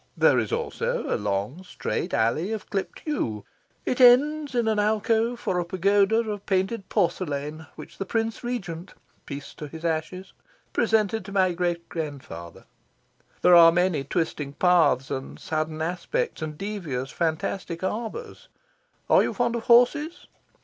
[0.17, 3.45] There is also a long strait alley of clipped yew.
[3.85, 8.95] It ends in an alcove for a pagoda of painted porcelain which the Prince Regent
[9.27, 10.33] peace be to his ashes!
[10.73, 12.65] presented to my great grandfather.
[13.43, 18.47] There are many twisting paths, and sudden aspects, and devious, fantastic arbours.
[19.07, 20.25] Are you fond of horses?